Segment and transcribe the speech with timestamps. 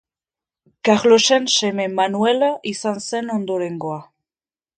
[0.87, 4.01] Karlosen seme Manuel izan zen ondorengoa.